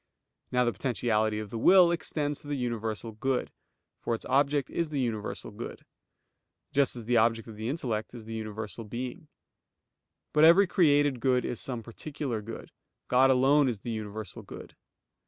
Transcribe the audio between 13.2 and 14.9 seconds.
alone is the universal good.